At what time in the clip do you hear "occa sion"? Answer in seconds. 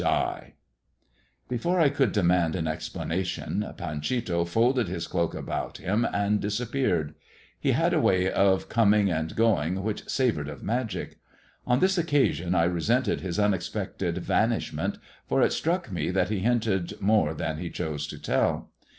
11.99-12.55